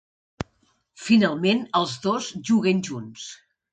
Finalment, 1.09 1.61
els 1.81 1.93
dos 2.07 2.31
juguen 2.51 2.83
junts. 2.89 3.29